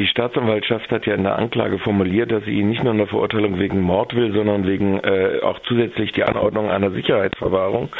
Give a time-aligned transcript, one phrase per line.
[0.00, 3.58] Die Staatsanwaltschaft hat ja in der Anklage formuliert, dass sie ihn nicht nur eine Verurteilung
[3.58, 7.90] wegen Mord will, sondern wegen äh, auch zusätzlich die Anordnung einer Sicherheitsverwahrung.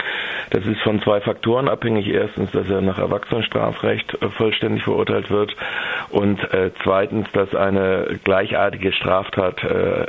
[0.49, 2.09] Das ist von zwei Faktoren abhängig.
[2.09, 5.55] Erstens, dass er nach Erwachsenenstrafrecht äh, vollständig verurteilt wird
[6.09, 10.06] und äh, zweitens, dass eine gleichartige Straftat äh,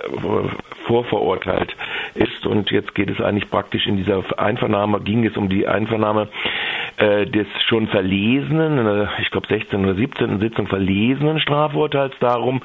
[0.86, 1.76] vorverurteilt
[2.16, 2.46] ist.
[2.46, 6.30] Und jetzt geht es eigentlich praktisch in dieser Einvernahme, ging es um die Einvernahme
[7.02, 9.84] äh, des schon verlesenen, ich glaube 16.
[9.84, 10.40] oder 17.
[10.40, 12.62] Sitzung verlesenen Strafurteils darum,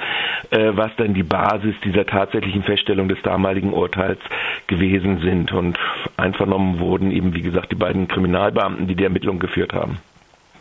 [0.50, 4.21] äh, was dann die Basis dieser tatsächlichen Feststellung des damaligen Urteils
[4.67, 5.53] gewesen sind.
[5.53, 5.79] Und
[6.18, 9.99] einvernommen wurden eben, wie gesagt, die beiden Kriminalbeamten, die die Ermittlung geführt haben.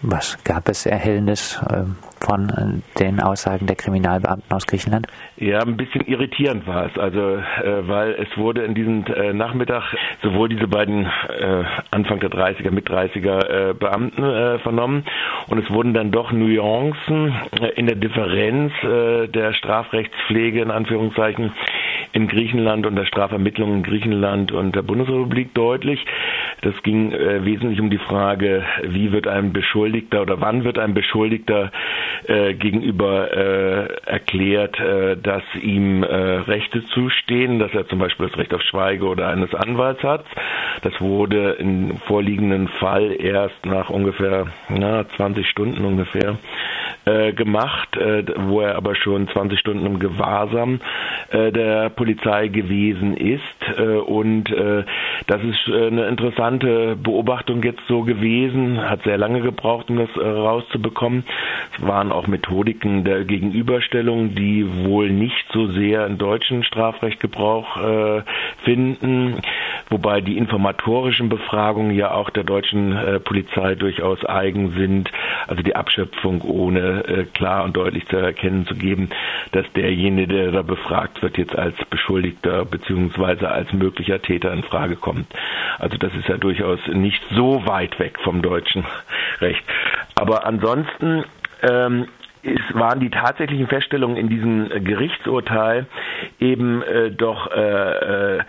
[0.07, 5.07] Was gab es Erhellendes ähm, von den Aussagen der Kriminalbeamten aus Griechenland?
[5.37, 6.97] Ja, ein bisschen irritierend war es.
[6.99, 12.29] Also, äh, weil es wurde in diesem äh, Nachmittag sowohl diese beiden äh, Anfang der
[12.29, 15.05] 30er, mit 30er äh, Beamten vernommen
[15.47, 17.33] und es wurden dann doch Nuancen
[17.75, 21.51] in der Differenz der Strafrechtspflege in Anführungszeichen
[22.15, 26.03] in Griechenland und der Strafvermittlung in Griechenland und der Bundesrepublik deutlich.
[26.61, 30.93] Das ging äh, wesentlich um die Frage, wie wird ein Beschuldigter oder wann wird ein
[30.93, 31.71] Beschuldigter
[32.25, 38.37] äh, gegenüber äh, erklärt, äh, dass ihm äh, Rechte zustehen, dass er zum Beispiel das
[38.37, 40.23] Recht auf Schweige oder eines Anwalts hat.
[40.83, 46.37] Das wurde im vorliegenden Fall erst nach ungefähr na, 20 Stunden ungefähr
[47.05, 50.79] äh, gemacht, äh, wo er aber schon 20 Stunden im Gewahrsam
[51.29, 53.41] äh, der Polizei gewesen ist.
[53.77, 54.83] Äh, und äh,
[55.27, 60.09] das ist äh, eine interessante Beobachtung jetzt so gewesen, hat sehr lange gebraucht, um das
[60.17, 61.23] äh, rauszubekommen.
[61.77, 67.77] Es waren auch Methodiken der Gegenüberstellung, die wohl nicht so sehr im deutschen Strafrecht Gebrauch
[67.77, 68.21] äh,
[68.63, 69.35] finden,
[69.89, 75.11] wobei die informatorischen Befragungen ja auch der deutschen äh, Polizei durchaus eigen sind,
[75.47, 79.09] also die Abschöpfung ohne äh, klar und deutlich zu erkennen zu geben,
[79.51, 84.95] dass derjenige, der da befragt wird, jetzt als Beschuldigter beziehungsweise als möglicher Täter in Frage
[84.95, 85.27] kommt.
[85.79, 88.85] Also das ist ja durchaus nicht so weit weg vom deutschen
[89.41, 89.63] Recht.
[90.15, 91.23] Aber ansonsten
[91.61, 92.07] ähm,
[92.45, 95.87] es waren die tatsächlichen Feststellungen in diesem Gerichtsurteil
[96.39, 98.43] eben äh, doch äh, äh,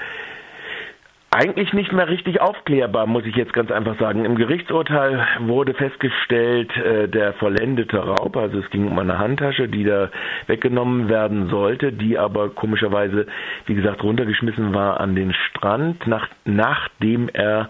[1.31, 4.25] eigentlich nicht mehr richtig aufklärbar, muss ich jetzt ganz einfach sagen.
[4.25, 9.85] Im Gerichtsurteil wurde festgestellt, äh, der vollendete Raub, also es ging um eine Handtasche, die
[9.85, 10.11] da
[10.47, 13.27] weggenommen werden sollte, die aber komischerweise,
[13.67, 17.69] wie gesagt, runtergeschmissen war an den Strand, nach, nachdem er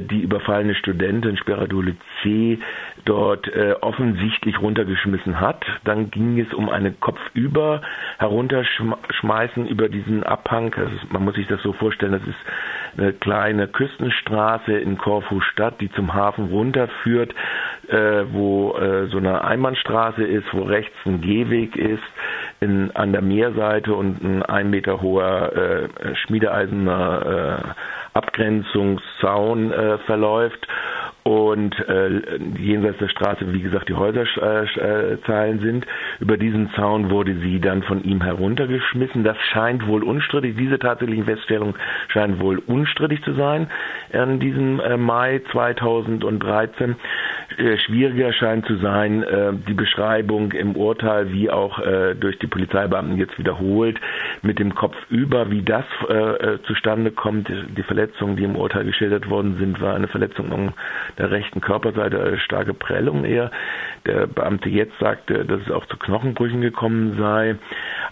[0.00, 2.58] die überfallene Studentin Speradole C
[3.04, 5.64] dort äh, offensichtlich runtergeschmissen hat.
[5.84, 7.82] Dann ging es um eine Kopfüber
[8.18, 10.74] herunterschmeißen über diesen Abhang.
[10.74, 15.80] Also man muss sich das so vorstellen, das ist eine kleine Küstenstraße in Korfu Stadt,
[15.80, 17.34] die zum Hafen runterführt,
[17.88, 22.02] äh, wo äh, so eine Einbahnstraße ist, wo rechts ein Gehweg ist
[22.60, 30.66] in, an der Meerseite und ein ein Meter hoher äh, schmiedeeisener äh, Abgrenzungszaun äh, verläuft
[31.24, 32.20] und äh,
[32.58, 35.86] jenseits der Straße, wie gesagt, die Häuserzahlen sind.
[36.18, 39.22] Über diesen Zaun wurde sie dann von ihm heruntergeschmissen.
[39.22, 41.74] Das scheint wohl unstrittig, diese tatsächlichen Feststellungen
[42.08, 43.68] scheinen wohl unstrittig zu sein
[44.12, 46.96] in diesem äh, Mai 2013.
[47.58, 52.46] Äh, schwieriger scheint zu sein, äh, die Beschreibung im Urteil, wie auch äh, durch die
[52.46, 54.00] Polizeibeamten jetzt wiederholt,
[54.42, 55.84] mit dem Kopf über, wie das
[56.64, 57.48] zustande kommt.
[57.48, 60.72] Die Verletzungen, die im Urteil geschildert worden sind, war eine Verletzung an
[61.18, 63.50] der rechten Körperseite, eine starke Prellung eher.
[64.06, 67.56] Der Beamte jetzt sagte, dass es auch zu Knochenbrüchen gekommen sei.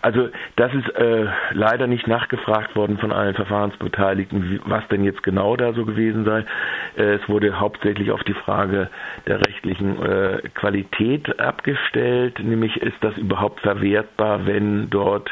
[0.02, 5.56] Also das ist äh, leider nicht nachgefragt worden von allen Verfahrensbeteiligten, was denn jetzt genau
[5.56, 6.44] da so gewesen sei.
[6.96, 8.88] Äh, es wurde hauptsächlich auf die Frage
[9.26, 15.30] der rechtlichen äh, Qualität abgestellt, nämlich ist das überhaupt verwertbar, wenn dort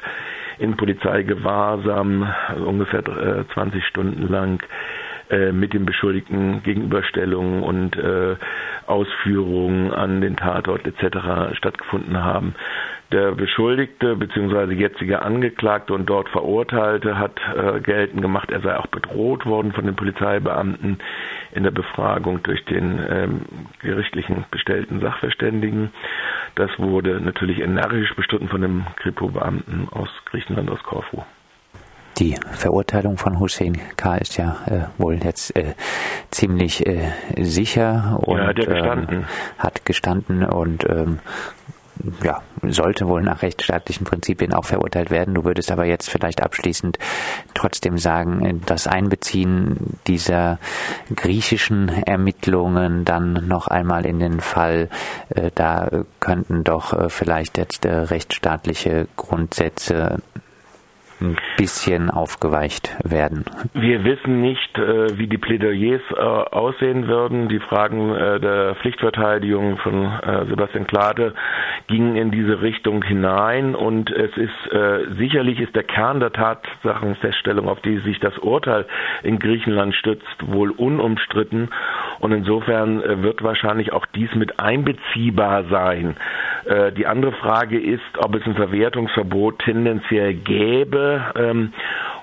[0.59, 3.03] in Polizeigewahrsam also ungefähr
[3.55, 4.61] 20 Stunden lang
[5.31, 8.37] äh, mit dem Beschuldigten Gegenüberstellungen und äh,
[8.87, 11.55] Ausführungen an den Tatort etc.
[11.57, 12.55] stattgefunden haben.
[13.11, 14.75] Der Beschuldigte bzw.
[14.75, 19.87] jetzige Angeklagte und dort Verurteilte hat äh, geltend gemacht, er sei auch bedroht worden von
[19.87, 20.99] den Polizeibeamten
[21.53, 23.41] in der Befragung durch den ähm,
[23.81, 25.91] gerichtlichen bestellten Sachverständigen.
[26.55, 31.23] Das wurde natürlich energisch bestritten von dem Kripo-Beamten aus Griechenland, aus Korfu.
[32.19, 34.17] Die Verurteilung von Hussein K.
[34.17, 35.75] ist ja äh, wohl jetzt äh,
[36.31, 39.17] ziemlich äh, sicher und ja, hat, gestanden.
[39.17, 39.25] Ähm,
[39.57, 41.21] hat gestanden und ähm,
[42.23, 45.35] ja, sollte wohl nach rechtsstaatlichen Prinzipien auch verurteilt werden.
[45.35, 46.99] Du würdest aber jetzt vielleicht abschließend
[47.55, 50.59] trotzdem sagen, das Einbeziehen dieser
[51.15, 54.89] griechischen Ermittlungen dann noch einmal in den Fall,
[55.31, 55.89] äh, da
[56.21, 60.19] könnten doch äh, vielleicht jetzt äh, rechtsstaatliche Grundsätze
[61.21, 63.45] ein bisschen aufgeweicht werden.
[63.75, 67.49] Wir wissen nicht, äh, wie die Plädoyers äh, aussehen würden.
[67.49, 70.09] Die Fragen äh, der Pflichtverteidigung von
[70.49, 71.35] Sebastian Klade
[71.87, 77.81] gingen in diese Richtung hinein und es ist sicherlich ist der Kern der Tatsachenfeststellung, auf
[77.81, 78.87] die sich das Urteil
[79.23, 81.71] in Griechenland stützt, wohl unumstritten
[82.21, 86.17] und insofern wird wahrscheinlich auch dies mit einbeziehbar sein.
[86.97, 91.73] Die andere Frage ist, ob es ein Verwertungsverbot tendenziell gäbe ähm,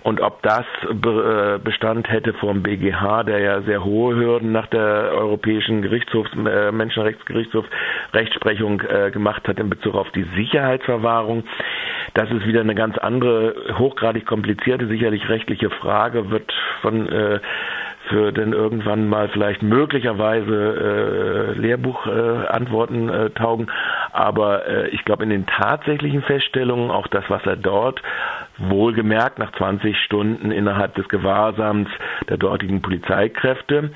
[0.06, 4.68] und ob das be äh, Bestand hätte vom BGH, der ja sehr hohe Hürden nach
[4.68, 7.66] der Europäischen Gerichtshof, äh, Menschenrechtsgerichtshof
[8.14, 11.44] Rechtsprechung äh, gemacht hat in Bezug auf die Sicherheitsverwahrung.
[12.14, 16.54] Das ist wieder eine ganz andere, hochgradig komplizierte, sicherlich rechtliche Frage, wird
[16.84, 17.40] von äh,
[18.10, 23.68] für denn irgendwann mal vielleicht möglicherweise äh, Lehrbuchantworten äh, äh, taugen.
[24.16, 28.02] Aber äh, ich glaube, in den tatsächlichen Feststellungen, auch das, was er dort
[28.58, 31.90] wohlgemerkt nach 20 Stunden innerhalb des Gewahrsams
[32.30, 33.92] der dortigen Polizeikräfte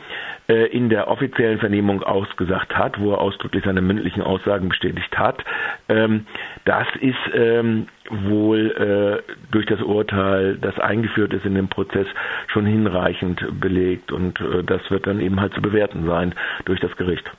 [0.49, 5.41] äh, in der offiziellen Vernehmung ausgesagt hat, wo er ausdrücklich seine mündlichen Aussagen bestätigt hat.
[5.87, 6.25] Ähm,
[6.65, 12.07] das ist ähm, wohl äh, durch das Urteil, das eingeführt ist in dem Prozess,
[12.47, 16.35] schon hinreichend belegt und äh, das wird dann eben halt zu bewerten sein
[16.65, 17.31] durch das Gericht.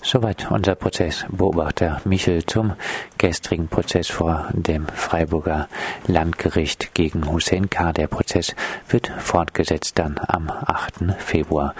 [0.00, 2.74] Soweit unser Prozessbeobachter Michel zum
[3.18, 5.68] gestrigen Prozess vor dem Freiburger
[6.06, 7.92] Landgericht gegen Hussein K.
[7.92, 8.54] Der Prozess
[8.88, 11.16] wird fortgesetzt dann am 8.
[11.18, 11.74] Februar.